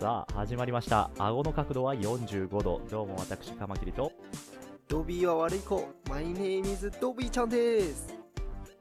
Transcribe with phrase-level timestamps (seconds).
[0.00, 4.10] さあ始まりました顎の角度は45度どうも私カマキリと
[4.88, 5.86] ドビーは悪い子。
[6.08, 8.18] マイネームズドビーちゃんです。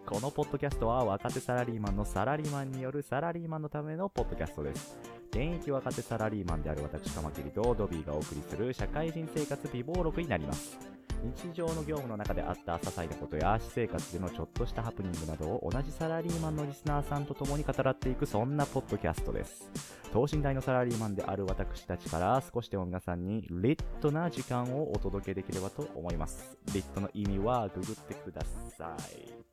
[0.05, 4.97] このポッドキャストは若手サラリーマンのサラリーマンによるサラリーマンのためのポッドキャストです
[5.31, 10.77] 現役若手サラリーマンである私カマキリとドビーがお送りする社会人生活備忘録になります。
[11.23, 19.69] 日常の業務の中であった些細なことや私生活でのちょっとしたハプニングなどを同じサラリーマンのリスナーさんと共に語らっていくそんなポッドキャストです。
[20.13, 26.57] 等身大のサラリーマンである私たちから少しでも皆さんにリットな時間をお届けできればと思います。
[26.73, 28.41] リットの意味はググってくだ
[28.77, 29.47] さい。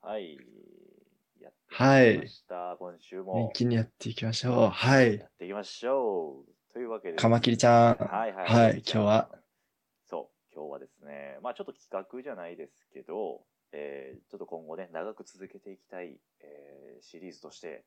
[0.00, 0.67] はい。
[1.70, 2.76] やってきました。
[2.78, 4.68] 今週元も気にやっていきましょう。
[4.68, 5.26] はいや。
[5.26, 6.72] っていきましょう。
[6.72, 7.16] というわけで。
[7.16, 8.04] カマキリちゃん。
[8.04, 8.48] はいはい。
[8.48, 9.28] はい今日は。
[10.08, 17.84] そう、今日はですね、まあちょっと企画じゃないですけど、えーちょっと今後ね、長く続けていきたい、えーシリーズとして、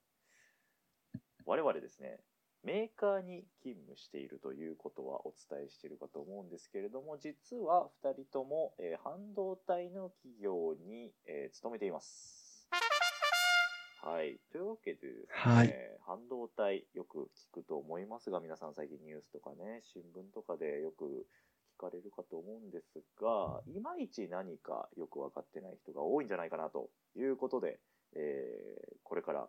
[1.45, 2.19] 我々ですね、
[2.63, 12.40] メーカーに勤務しているということはお伝えしているかと思うんですけれども、実は2人とも、えー半導体の企業に、えー勤めています。
[14.03, 14.39] はい。
[14.51, 21.05] というわけでですね、はい半導体よく聞くと思いますが、皆さん最近ニュースとかね、新聞とかでよく
[21.77, 27.79] 聞かれるかと思うんですが、いまいち何かよく分かってない人が多いんじゃないかなということで、
[28.15, 29.47] えーこれから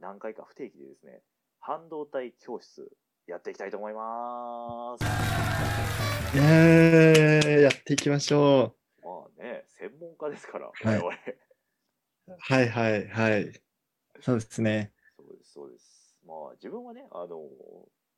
[0.00, 1.20] 何回か不定期でですね、
[1.60, 2.90] 半導体教室
[3.26, 5.04] やっていきたいと思います。
[6.34, 11.10] イエーイやっていきましょまあね、専門家ですから、い我々。
[11.10, 11.14] う。
[12.38, 13.52] はいはいはい。
[14.20, 14.92] そうですね。
[15.16, 16.16] そうです、そうです。
[16.26, 17.48] まあ、自分はね、あの、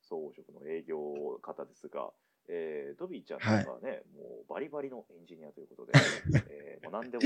[0.01, 0.97] 総合職の営業
[1.41, 2.11] 方ですが、
[2.49, 5.93] えー、ドビーちゃんとかはね、もうバリバリのエンジニアということで、
[6.49, 7.23] えー、もう何でも、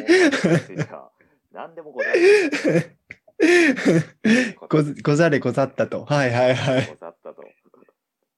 [1.51, 2.09] 何でもござ。
[4.69, 6.05] ごずござれござったと。
[6.05, 6.87] はいはいはい。
[6.87, 7.43] ござったと。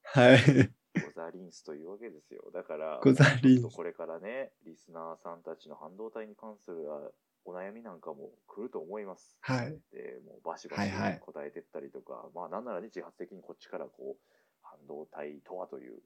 [0.04, 0.79] はい。
[1.00, 2.50] ござリンスというわけですよ。
[2.52, 7.10] だから、ござりんこれからね、リスナーさんたちの半導体に関するあ
[7.44, 9.38] お悩みなんかも来ると思います。
[9.40, 9.80] はい。
[9.92, 14.22] で、もうバシバシはいはい答えてったりとか、まあなんならね、自発的にこっちからこう、
[14.62, 16.00] 半導体とはという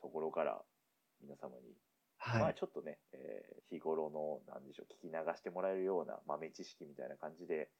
[0.00, 0.62] ところから
[1.22, 1.76] 皆様に、
[2.18, 2.50] まはい。
[2.50, 7.70] あちょっとね、えー日頃の、なんでしょう、聞き流してもらえるような豆知識みたいな感じで、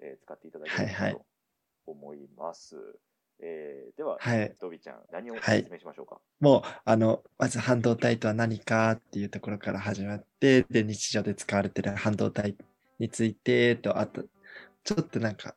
[0.00, 1.26] えー使っていただければはいはいと
[1.86, 2.76] 思います。
[3.42, 6.18] えーでは、はいドビちゃん、何をはい説明しましょうか？
[6.40, 12.56] もう、あの、まず半導体とは何かっていうところから始まって、で、日常で使われてる半導体
[12.98, 14.24] についてと、あと、
[14.84, 15.54] ちょっとなんか、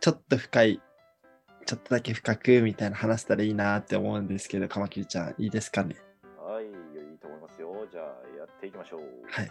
[0.00, 0.82] ちょっと深い、
[1.66, 5.96] ちょっとだけ深くみたいな話せたらいいなって思うんですけど、カマキリちゃん、いいですかね？
[6.38, 7.86] はい、いいと思いますよ。
[7.90, 8.04] じゃあ、
[8.38, 9.00] やっていきましょう。
[9.26, 9.50] はい。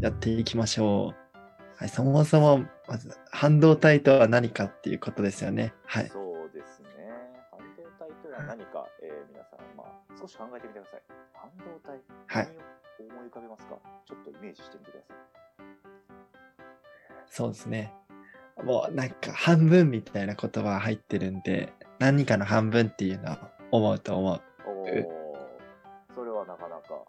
[0.00, 1.38] やっていきましょう。
[1.76, 5.72] はい、そもそも、まず、半導体とは何かっていうことですよね。
[5.84, 6.08] はい。
[6.08, 6.29] そう
[8.50, 9.86] 何か、えー皆さん、まあ、
[10.20, 11.02] 少し考えてみてください。
[11.34, 12.48] 半導体、はい
[12.98, 13.78] 何を思い浮かべますか？
[14.04, 15.16] ちょっとイメージしてみてください。
[17.28, 17.94] そうですね。
[18.64, 24.42] もうなんか半分みたいな言葉入ってるんで、何かの半分っていうのは思うと思う。
[24.66, 25.06] おー、
[26.16, 27.04] それはなかなか、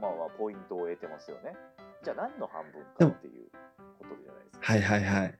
[0.00, 1.56] まあまあ、ポイントを得てますよね。
[2.04, 3.48] じゃあ、何の半分かっていう
[3.98, 4.72] ことじゃないですか。
[4.72, 5.38] はいはいはい。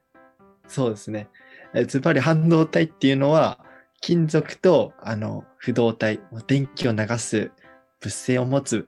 [0.67, 1.29] そうですね。
[1.73, 3.63] えズバリ半導体っていうのは、
[4.05, 7.49] 金属とあの不動体、電気を流す
[7.99, 8.87] 物性を持つ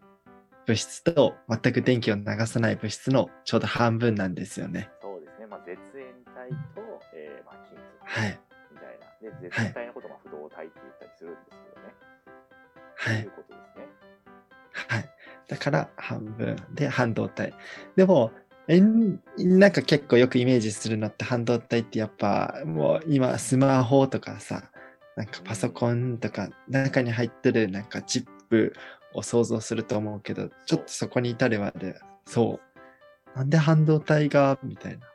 [0.68, 4.92] 物質と全く電気を流さない物質のちょうど半分なんですよね。
[5.02, 5.48] そうですね。
[5.48, 8.40] まあ、絶縁体と、えーまあ、金属はい。
[8.72, 9.42] みたいな。
[9.42, 11.94] で、絶縁体のことをまあ不動体って言ったりするんですけどね。
[12.96, 13.32] はいという。
[13.32, 13.86] ことですね。
[14.88, 15.10] はい。
[15.48, 17.56] だから半分で半導体。
[17.96, 18.30] でも、
[18.68, 24.70] えんなんか結構よくイメージするのって半導体ってやっぱもう今スマホとかさ、
[25.18, 28.72] なんかパソコンとか中に入ってるなんかチップ
[29.14, 32.60] を想像すると思うけど、ちょっとそこに至るまで、そ
[33.36, 33.38] う。
[33.38, 34.60] なんで半導体が？
[34.62, 35.08] みたいな。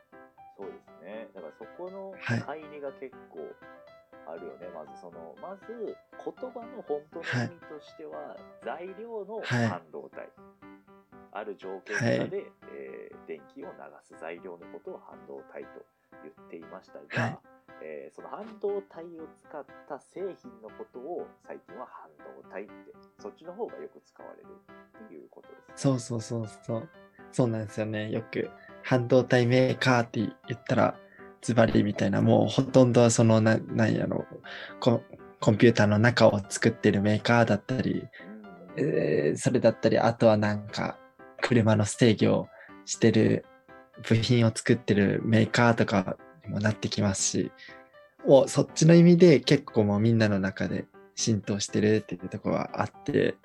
[0.57, 1.27] そうですね。
[1.33, 3.39] だからそこのはい乖離が結構
[4.27, 4.67] あるよね。
[4.75, 10.27] まずその、まず言葉の本当の意味としては、材料のはい半導体。
[11.31, 12.29] ある条件下で、はい
[12.75, 13.71] えー電気を流
[14.03, 15.85] す材料のことを半導体と
[16.23, 17.37] 言っていましたが、はい
[17.81, 22.71] えーその半導体を使った製品のことを最近は半導体って、
[23.19, 24.47] そっちの方がよく使われる
[25.05, 26.89] っていうことです、そうそうそうそう。
[27.31, 28.11] そうなんですよね。
[28.11, 28.49] よく
[28.83, 30.95] 半導体メーカーって言ったら、
[31.41, 34.25] ズバリみたいな、もうほとんどそのな、なんやろ
[34.79, 35.01] コ、
[35.39, 38.07] コンピューターの中を作ってるメーカーだったり、
[38.77, 40.97] うんえーそれだったり、あとはなんか、
[41.41, 42.47] 車の制御を
[42.85, 43.45] してる
[44.07, 47.51] 部品を作ってるメーカーとかにもなってきますし、
[48.25, 50.85] もうそっちの意味で結構もうみんなの中で
[51.15, 53.35] 浸透してるっていうところはあって、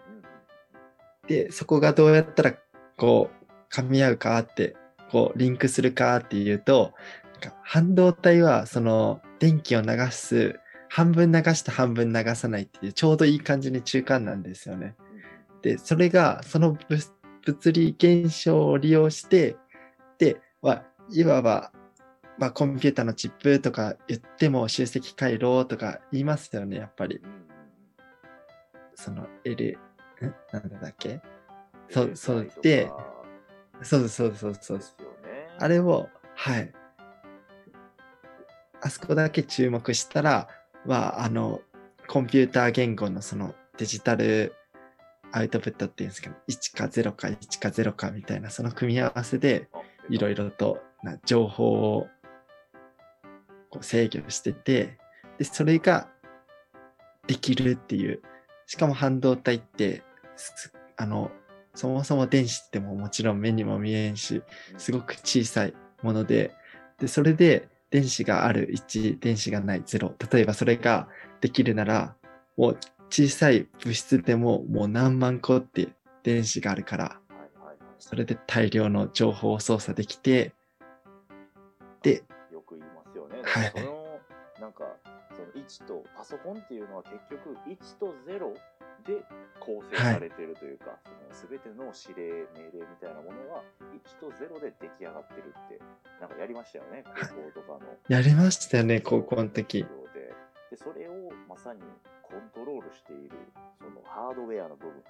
[1.27, 2.55] で、そこがどうやったら
[2.97, 4.77] こう、噛み合うかって、
[5.11, 6.93] こう、リンクするかっていうと、
[7.41, 10.59] なんか半導体はその電気を流す、
[10.89, 14.97] 半分流して半分流さないっていうちょうどいい感じに中間なんですよね。
[15.63, 16.79] で、それが、その
[17.45, 19.57] 物理現象を利用して、
[20.63, 21.73] で、まあ、いわば、
[22.39, 27.21] まあ、コンピューターのチップとか言っても集積回路とか言いますよね、やっぱり。
[28.95, 29.79] その L、
[30.23, 31.11] んなんだっけ？
[31.11, 31.21] うん
[31.91, 32.91] そうそうで
[33.83, 34.81] そうそうそうそう。
[35.59, 36.73] あれを、はい。
[38.83, 40.49] あそこだけ注目したら、
[40.85, 41.61] は、あの、
[42.07, 44.55] コンピューター言語のそのデジタル
[45.33, 49.78] アウトプットっていうんですか、1か0か1か0かみたいな、その組み合わせで、あ
[50.09, 51.65] いろいろとな情報
[51.97, 52.09] を
[53.71, 54.99] こう制御してて、
[55.39, 56.09] で、それが
[57.27, 58.23] できるっていう。
[58.67, 60.03] しかも半導体って、
[60.97, 61.31] あの、
[61.75, 64.43] そもそも電子ってももちろん目にも見えんし、
[64.79, 66.55] すごく小さいもので、
[66.99, 70.13] で、それで電子がある1、電子がない0。
[70.33, 71.09] 例えばそれが
[71.41, 72.17] できるなら、
[72.57, 72.79] もう
[73.11, 75.89] 小さい物質でももう何万個って
[76.23, 77.21] 電子があるから、
[77.99, 80.53] それで大量の情報を操作できて、
[82.03, 82.23] で、
[82.53, 83.39] よく言いますよね。
[83.43, 84.09] はいその
[84.61, 84.85] なんか
[85.35, 88.55] その1とパソコンっていうのは結局1と0
[89.07, 89.23] で
[89.61, 93.63] 構成されてるというか、その全ての指令命令みたいなものは
[93.95, 95.81] 1と0で出来上がってるって
[96.21, 97.05] なんかやりましたよね。
[97.05, 97.81] 高校とかの。
[98.09, 99.87] やりましたよね、高校の時。
[100.71, 101.81] ででそれをまさに
[102.23, 103.37] コントロールしている
[103.79, 105.03] そのハードウェアの部分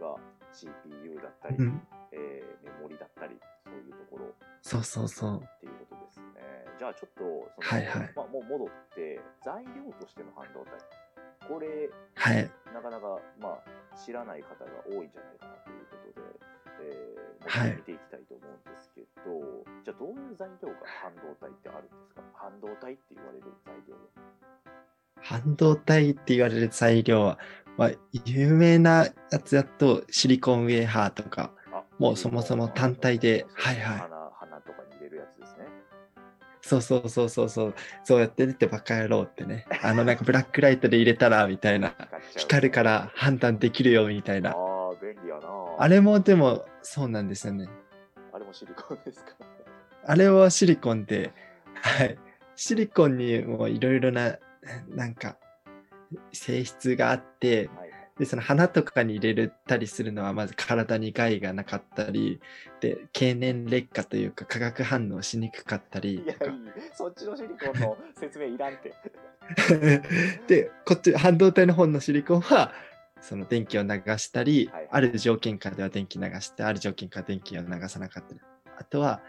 [0.00, 0.16] が
[0.52, 5.42] CPU だったり、うん、えーメモリだったりそういうところそうそうそう。
[5.44, 6.40] っていうことですね。
[6.78, 12.50] じゃあちょっとその、はいはいまあ、もう戻って材料としての半導体これはい。
[12.72, 16.26] なかなか、まあ、知らない方が多いんじゃないかなということで、
[16.80, 22.22] えーはいも見ていきたいと思うんですけど、じゃあどういう材料が半導体ってあるんですか？
[22.32, 24.00] 半導体って言われる材料は。
[25.24, 27.38] 半導体って言われる材料は、
[27.76, 27.90] まあ、
[28.24, 35.66] 有名なやつだとシリコンウェーハーとか、あもうそもそも単体ではいはい花花とかに入れるやつですね。
[36.60, 37.74] そうそうそうそうそう、
[38.04, 41.94] そうやって出てバカ野郎ってね、あのなんかブラックライトで入れたらみたいな、
[42.36, 44.50] 光るから判断できるよみたいあな。
[44.50, 44.54] あ、
[45.02, 45.48] 便利やな。
[45.78, 47.68] あれもでもそうなんですよね。
[48.32, 49.32] あれもシリコンですか？
[50.06, 51.32] あれはシリコンで、
[51.74, 52.18] はい。
[52.56, 54.38] シリコンにもいろいろな、
[54.94, 55.36] なんか、
[56.32, 57.90] 性質があって、はいはい。
[58.18, 62.40] で、その花とかに入れたりするのは、まず体に害がなかったり、
[62.80, 66.24] で、経年劣化というか化学反応しにくかったり。
[66.92, 68.94] そっちのシリコンの説明いらんって。
[70.46, 72.72] で、こっち、半導体の方のシリコンは、
[73.20, 73.88] その電気を流
[74.18, 78.40] したり、はいはいある条件下では電気流して、ある条件下で電気を流さなかったり。
[78.78, 79.22] あとは、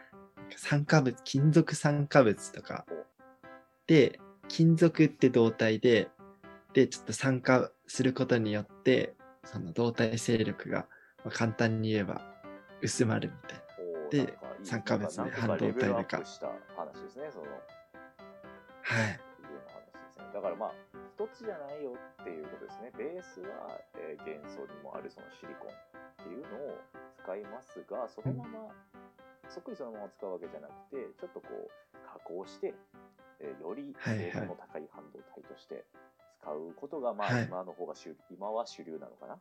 [0.57, 2.85] 酸化物、金属酸化物とか。
[3.87, 4.19] で、
[4.55, 6.07] 金属って導体で、
[6.71, 10.87] で、ちょっと酸化することによって、その導体勢力が、
[11.25, 12.21] まあ簡単に言えば
[12.81, 14.25] 薄まるみたいな。
[14.25, 14.33] で
[14.63, 17.51] 酸化物で半導体でか話ですね、その。
[17.51, 19.11] はい。
[19.11, 20.23] いう話ですね。
[20.33, 20.71] だからまあ、
[21.03, 22.91] 一つじゃないよっていうことですね。
[22.97, 26.79] ベースは、えー元素にもあるそのシリコンっていうのを
[27.19, 28.71] 使いますが、そのまま、
[29.49, 32.73] そっくりそのまま使うわけじゃなくて、ちょっとこう、加工して、
[33.39, 35.85] えーよりはいはい精度の高い半導体として
[36.41, 39.35] 使うことが、まあ、はい今の方が主、今は主流なのかな？
[39.35, 39.39] っ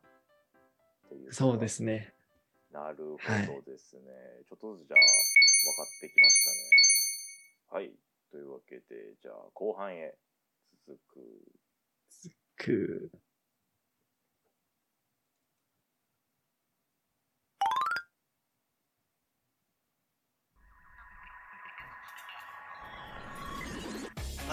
[1.09, 1.33] ていう。
[1.33, 2.13] そうですね。
[2.71, 4.01] なるほはいどですね。
[4.49, 7.85] ちょっとずつじゃあ分かってきましたね。
[7.85, 7.91] はい。
[8.31, 8.81] というわけで、
[9.21, 10.17] じゃあ後半へ
[10.87, 11.19] 続く。
[12.57, 13.11] く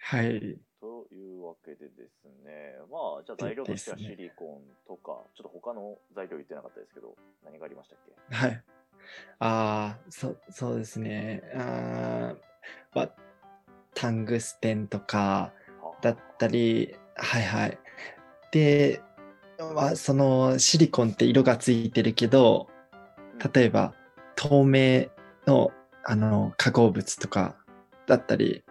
[0.00, 0.58] はい。
[0.80, 7.14] というわけでですね、まあ、じゃあ材料としてはシリコンとか、ちょっと他の材料言ってなかったですけど、
[7.44, 8.34] 何がありましたっけ？
[8.34, 8.62] はい。
[9.38, 11.42] ああ、そ、そうですね。
[11.54, 13.10] あーは、
[13.94, 15.52] タングステンとか
[16.00, 17.78] だったり、はいはい。
[18.52, 19.00] で、
[19.74, 22.68] まあ、そのシリコンって色がついてるけど、
[23.54, 23.94] 例えば
[24.36, 25.06] 透明
[25.46, 25.72] の
[26.04, 27.56] あの化合物とか
[28.06, 28.62] だったり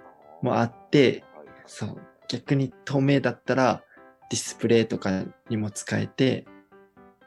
[0.42, 1.98] もあって、はいそう、
[2.28, 3.84] 逆に透明だったら
[4.30, 6.46] ディスプレイとかにも使えて、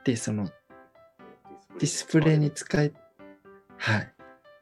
[0.05, 0.49] で、その
[1.79, 2.91] ディスプレイに使え、
[3.77, 4.13] はい。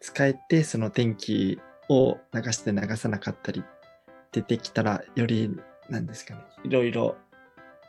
[0.01, 3.63] 使えて、その電気を流して流さなかったり
[4.33, 5.57] 出てきたら、より、
[5.89, 7.17] なんですかね、いろいろ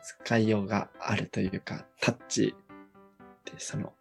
[0.02, 2.54] 使いようがあるというか、タッチ
[3.46, 3.92] で、その、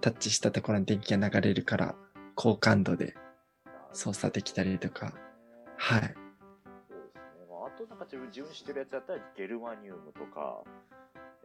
[0.00, 1.94] タッチしたところに電気が流れるから、
[2.34, 3.14] 高感度で
[3.92, 5.12] 操作できたりとか、
[5.76, 6.00] はい。
[6.00, 7.46] そうですね。
[7.50, 10.64] まあ、あとなんか自分自分知ってるやつだったらゲルマニウムとか、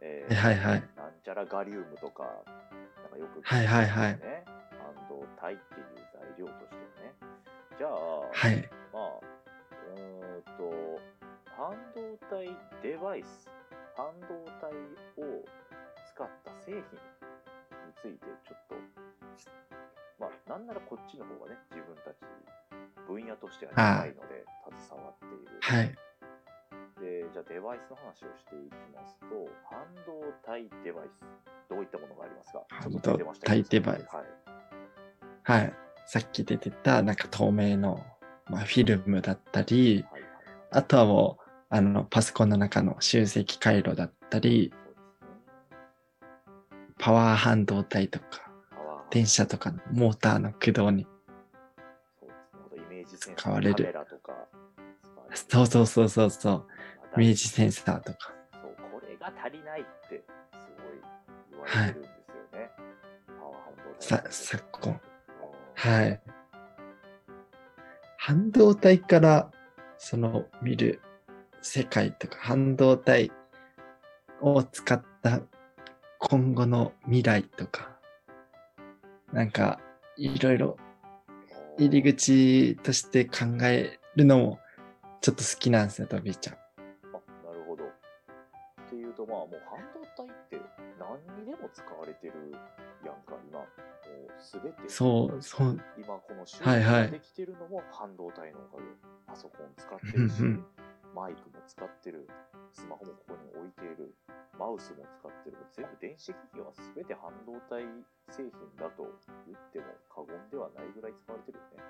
[0.00, 4.44] えはいはいなんちゃらガリウムとか、なんかよく聞はいはいはいね。
[4.78, 7.14] 半導体っていう材料としてはね。
[7.78, 8.68] じゃあ、はい。
[8.92, 9.20] まあ、
[9.94, 11.00] うーんと、
[11.56, 12.46] 半導体
[12.82, 13.50] デバイス、
[13.96, 14.70] 半導体
[15.22, 15.44] を
[16.14, 16.86] 使った製品に
[18.00, 18.74] ついてちょっと、
[20.18, 22.22] まあ、なんならこっちの方がね、自分たち
[23.06, 24.44] 分野としては長いので、
[24.86, 25.58] 携わっている。
[25.60, 26.07] はい。
[27.38, 29.26] で、じゃあデバイスの話をしていきますと、
[29.70, 31.20] 半導体デバイス、
[31.70, 32.64] どういったものがありますか？
[32.68, 33.00] 半導
[33.40, 34.24] 体デバイスはい。
[35.42, 35.72] はい。
[36.06, 38.04] さっき出てた、なんか透明の、
[38.46, 40.30] まあ、フィルムだったり、はいはい。
[40.70, 44.72] あとはもう、あの、パソコンの中の集積回路だったり。
[46.98, 48.50] パワー半導体とか、
[49.10, 51.06] 電車とかのモーターの駆動に。
[53.08, 53.94] 使われる
[55.34, 56.66] そうそうそうそうそう。
[57.18, 58.32] まあイメージセンサーとか。
[58.52, 60.22] そう、これが足りないって
[60.52, 61.02] すごい
[61.50, 62.70] 言われてるんですよね。
[63.26, 64.92] パワー半導体さ、昨今。
[64.92, 65.00] うん
[65.74, 66.20] はい。
[68.18, 69.50] 半導体から、
[69.96, 71.00] その見る
[71.60, 73.32] 世界とか、半導体
[74.40, 75.40] を使った
[76.18, 77.96] 今後の未来とか、
[79.32, 79.80] なんか、
[80.16, 80.76] いろいろ
[81.78, 84.58] 入り口として考えるのも、
[85.20, 86.67] ちょっと好きなんですよ、トビーちゃん。
[89.48, 90.60] もう半導体って
[90.98, 92.52] 何にでも使われてる
[93.04, 93.60] やんか、今。
[93.60, 94.88] もうすべて。
[94.88, 98.88] そう、そう、今この収録ができてるのも半導体のおかげ。
[99.28, 100.42] パソコン使ってるし
[101.14, 102.26] マイクも使ってる、
[102.72, 104.14] スマホもここに置いている、
[104.58, 107.84] マウスも使ってる、全部電子機器は全て半導体
[108.30, 109.04] 製品だと
[109.46, 111.82] 言っても過言ではないぐらい使われてるよね。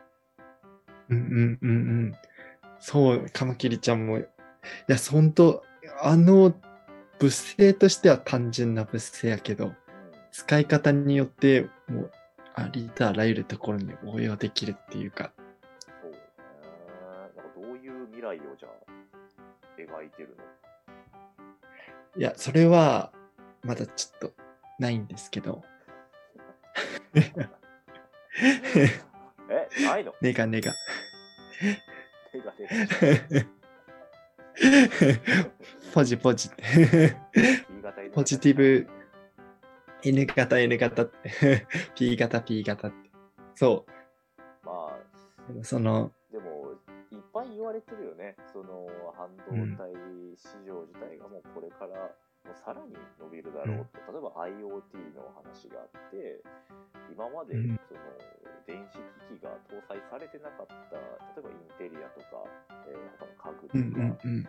[1.10, 1.72] うんうんうんう
[2.08, 2.16] ん。
[2.80, 4.26] そう、カマキリちゃんも、い
[4.88, 5.62] や、本当
[6.02, 6.52] あの、
[7.18, 9.74] 物性としては単純な物性やけど、うん。
[10.30, 12.10] 使い方によって、もう、
[12.54, 15.32] ありとあらゆるところに応用できるっていうか、
[16.02, 16.18] そうね。
[17.08, 18.72] なんかどういう未来をじゃあ
[19.78, 20.44] 描いてるの？
[22.16, 23.12] いや、それは、
[23.62, 24.32] まだちょっと、
[24.78, 25.62] ないんですけど、
[27.14, 27.28] え、
[29.84, 30.14] ないの？
[30.20, 30.72] ネガネガ。
[32.32, 32.52] 手 が
[33.30, 33.46] 出
[35.94, 36.50] ポジポジ。
[38.14, 38.86] ポジティブ
[40.04, 43.10] N 型 N 型って、 P 型 P 型って。
[43.54, 43.84] そ
[44.62, 44.96] まあ、
[45.48, 45.52] う。
[45.52, 46.72] でもその、でも、
[47.10, 48.36] いっぱい言われてるよね。
[48.52, 48.86] その、
[49.16, 49.92] 半導体
[50.36, 52.10] 市場自体がもうこれから、
[52.48, 54.00] もうさらに伸びるだろうと。
[54.08, 56.40] 例えば IoT の話があって、
[57.12, 58.00] 今まで、うんその、
[58.64, 58.96] 電子
[59.28, 62.48] 機器が搭載されてなかった、例えばインテリアとか、
[62.88, 64.48] えー他の家具とか、うんうんうん。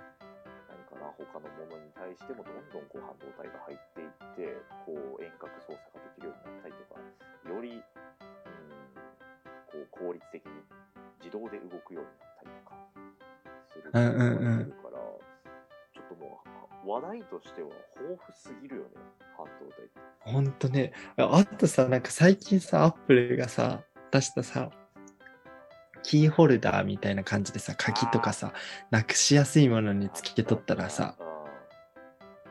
[0.72, 4.56] 何かな、他のものに対してもどんどんこう半導体が入っていって、
[4.88, 7.04] こう遠隔操作ができるようになったりとか、
[7.52, 7.84] より、うん、
[9.68, 10.64] こう効率的に
[11.20, 12.80] 自動で動くようになったりとか
[13.68, 15.29] するっていうのができるから、ちょっ
[16.10, 16.42] とも
[16.86, 18.90] う話題としては豊富すぎるよね、
[19.38, 20.00] 半導体って。
[20.20, 20.94] ほんとね。
[21.18, 24.72] ああとさ、なんか最近さ、アップルがさ、出したさ、
[26.04, 28.54] キーホルダーみたいな感じでさ、鍵とかさ、
[28.90, 31.16] なくしやすいものにつけとったらさ、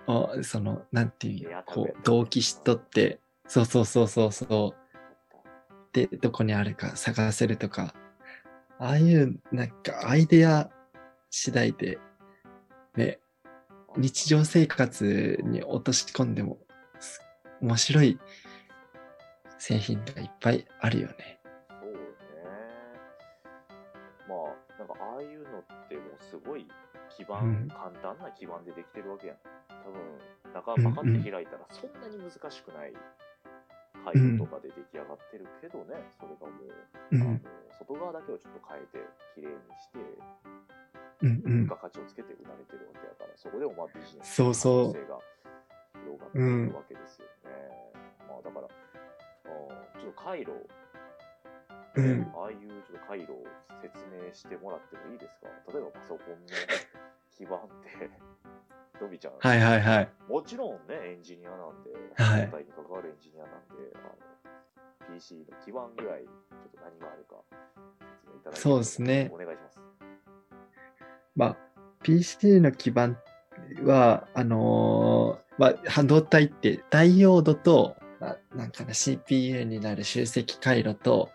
[0.07, 4.55] ああその、なんていうこう同期しとって、そうそうそうそうそう。
[4.55, 7.95] あったってどこにあるか探せるとか、
[8.79, 10.71] ああいうなんかアイデア
[11.31, 11.99] 次第で、
[12.97, 13.19] ね、
[13.99, 16.59] 日常生活に落とし込んでも
[17.00, 17.21] す
[17.61, 18.19] 面白い
[19.59, 21.40] 製品がいっぱいあるよね。
[21.69, 21.99] そうね。
[24.28, 26.69] まあ、なんかああいうのってもうすごい
[27.11, 29.37] 基盤、うん簡単な基盤でできてるわけやん。
[29.69, 32.93] 多分、中パカって開いたらそんなに難しくない
[34.05, 36.73] 回路とかで出来上がってるけどね、それがもう、
[37.12, 37.23] うん。
[37.23, 37.40] あの
[37.78, 38.99] 外側だけをちょっと変えて、
[39.35, 39.99] 綺麗にして、
[41.23, 41.67] うんうん。
[41.67, 44.87] 付加価値をつけて売られてるわけやから、そこでもまあビジネスそうそう。
[44.88, 45.21] の可能性が
[46.05, 47.50] 広がっているわけですよね。
[48.28, 48.71] まあだから、うん
[50.00, 50.52] ちょっと回路、
[51.97, 52.33] うん。
[52.37, 53.45] ああいうちょっと回路を
[53.83, 55.49] 説明してもらってもいいですか？
[55.73, 56.47] 例えばパソコンの
[57.37, 58.11] 基盤って、
[59.00, 60.09] ドビちゃん、はいはいはい。
[60.49, 67.37] もちろんね、エンジニアなんで、はいに関わるエンジニアなんで、あの PC の基盤ぐらい、ちょっと何があるか、
[68.09, 69.78] 説明いただいてそうですねお願いします。
[71.37, 71.57] まあ、
[72.02, 73.19] PC の基盤
[73.83, 81.28] は、あのーまあ、半導体ってダイオードと、まあ、なんかな CPU になる集積回路と、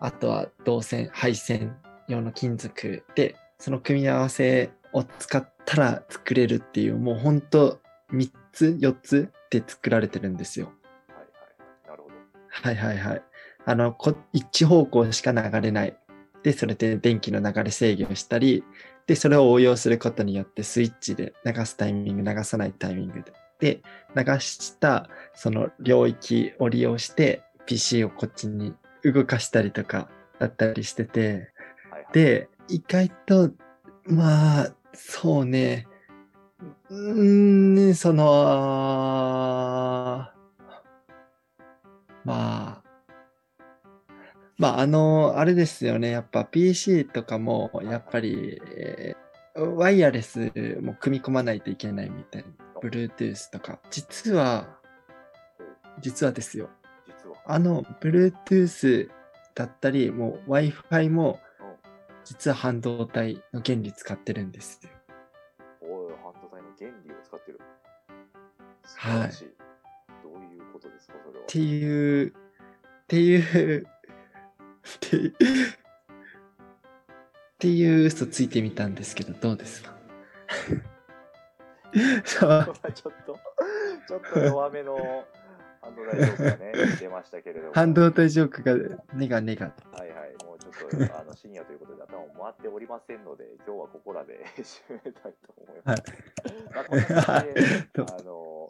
[0.00, 1.76] あとは導線、配線
[2.08, 7.78] 用の金属で、その組み合わせを使ったら作れるっていう、もう本当
[8.12, 10.72] 3つ、4つで作られてるんですよ。
[11.08, 11.88] はいはいはい。
[11.90, 12.14] なるほど。
[12.48, 13.22] はいはいはい。
[13.66, 15.96] あの、こ一方向しか流れない。
[16.42, 18.64] で、それで電気の流れ制御したり、
[19.06, 23.32] で、それを応用することによってスイッチで流すタイミング、流さないタイミングで。
[23.58, 23.82] で、
[24.14, 30.08] 流したその領域を利用して PC をこっちに動かしたりとか
[30.38, 31.52] だったりしてて、
[31.90, 32.12] はいはい。
[32.12, 33.50] で、意外と、
[34.04, 35.86] まあ、そうね、
[36.58, 38.24] うーん、その、
[42.24, 42.82] まあ、
[44.58, 49.26] まあ、あの、あれですよね、やっぱ PC とかも、やっぱり、えー
[49.58, 50.52] ワイヤレス
[50.82, 52.48] も組み込まないといけないみたいな。
[52.82, 53.80] Bluetooth とか。
[53.90, 54.78] 実は、
[56.02, 56.68] 実はですよ。
[57.06, 57.36] 実は。
[57.46, 59.08] あの、Bluetooth
[59.54, 61.46] だったり、もう Wi-Fi も、うん
[62.26, 64.90] 実は半導体の原理使ってるんですよ。
[68.86, 69.50] 素晴らしい。
[70.22, 71.44] どういうことですか、それは。
[71.44, 72.32] っていう、っ
[73.08, 73.86] ていう、っ
[75.00, 75.34] ていう、っ
[77.58, 79.96] ていう嘘ついてみたんですけど、どうですか？
[82.24, 83.38] ちょっと、
[84.06, 85.24] ちょっと弱めの
[85.86, 87.72] 半導体ジョークがね、 出ましたけれども。
[87.72, 89.66] 半導体ジョークが、ネガネガ。
[89.92, 96.02] はいはい、もうちょっとあの深夜ということで頭も回っておりませんので、今日はここらで 締めたいと思います。
[96.74, 98.68] まあこんな感じで、どうあの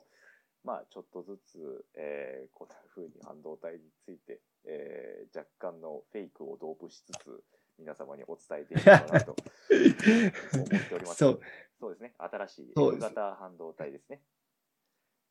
[0.65, 7.45] まあちょっとずつ、えーこんな風に半導体について、えー若干のフェイクを同步しつつ、
[7.79, 9.37] 皆様にお伝えできればなと
[10.55, 11.17] 思っております。
[11.19, 11.41] そう。
[11.79, 14.23] そうですね、新しい F 型半導体ですね。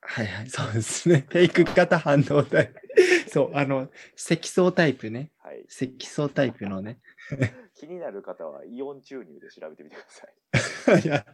[0.08, 1.26] はいはい、そうですね。
[1.30, 2.72] フェイク型半導体。
[3.28, 5.32] そう、あの、積層タイプね。
[5.40, 5.66] はい。
[5.68, 7.00] 積層タイプのね。
[7.76, 11.02] 気になる方はイオン注入で調べてみてください。
[11.04, 11.26] い や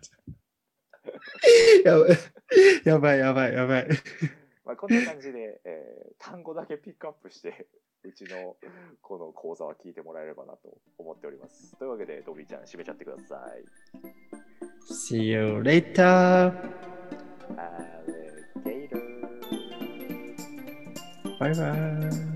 [1.83, 2.17] やばい、
[2.85, 3.87] やばい、やばい、やばい。
[4.65, 7.67] まあ、こんな感じで、えー単語だけピックアップして、
[8.03, 8.55] うちの
[9.01, 11.75] この講座は聞いてもらえればなと思っております。
[11.77, 13.65] というわけで、ドビーちゃん、締めちゃってください。
[14.91, 16.53] See you later!
[21.41, 22.30] バイ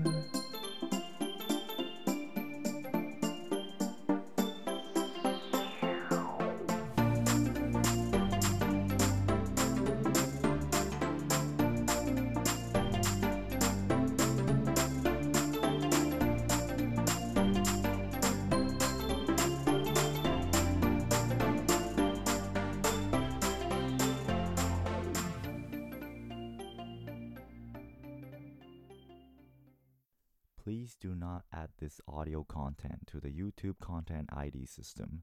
[30.66, 35.22] Please do not add this audio content to the YouTube Content ID system.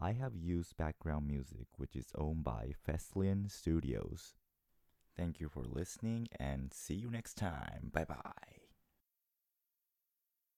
[0.00, 4.34] I have used background music which is owned by Feslian Studios.
[5.16, 7.92] Thank you for listening and see you next time.
[7.92, 8.51] Bye bye.